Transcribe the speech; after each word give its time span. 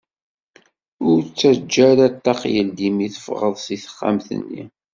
Ur 1.07 1.19
ttaǧǧa 1.23 1.83
ara 1.91 2.07
ṭṭaq 2.15 2.41
yeldi 2.53 2.89
mi 2.95 3.07
teffɣeḍ 3.13 3.55
seg 3.65 3.79
texxamt-nni. 3.83 4.63